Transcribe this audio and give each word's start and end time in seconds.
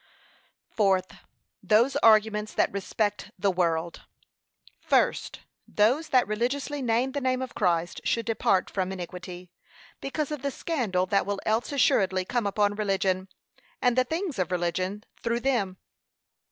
FOURTH. 0.71 1.13
[Those 1.61 1.95
arguments 1.97 2.55
that 2.55 2.71
respect 2.71 3.29
THE 3.37 3.51
WORLD.] 3.51 4.01
First, 4.79 5.41
Those 5.67 6.07
that 6.09 6.27
religiously 6.27 6.81
name 6.81 7.11
the 7.11 7.21
name 7.21 7.39
of 7.43 7.53
Christ 7.53 8.01
should 8.03 8.25
depart 8.25 8.67
from 8.71 8.91
iniquity, 8.91 9.51
because 9.99 10.31
of 10.31 10.41
the 10.41 10.49
scandal 10.49 11.05
that 11.05 11.27
will 11.27 11.39
else 11.45 11.71
assuredly 11.71 12.25
come 12.25 12.47
upon 12.47 12.73
religion, 12.73 13.27
and 13.79 13.95
the 13.95 14.03
things 14.03 14.39
of 14.39 14.51
religion, 14.51 15.03
through 15.21 15.41
them. 15.41 15.77